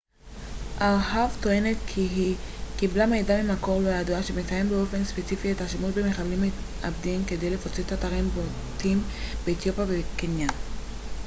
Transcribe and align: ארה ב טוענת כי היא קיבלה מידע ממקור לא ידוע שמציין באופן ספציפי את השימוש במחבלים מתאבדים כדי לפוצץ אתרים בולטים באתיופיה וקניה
ארה 0.81 1.27
ב 1.27 1.41
טוענת 1.43 1.77
כי 1.87 2.01
היא 2.01 2.35
קיבלה 2.77 3.05
מידע 3.05 3.43
ממקור 3.43 3.81
לא 3.81 3.89
ידוע 3.89 4.23
שמציין 4.23 4.69
באופן 4.69 5.03
ספציפי 5.03 5.51
את 5.51 5.61
השימוש 5.61 5.91
במחבלים 5.91 6.41
מתאבדים 6.41 7.25
כדי 7.25 7.49
לפוצץ 7.49 7.91
אתרים 7.93 8.29
בולטים 8.29 9.01
באתיופיה 9.45 9.85
וקניה 9.87 10.47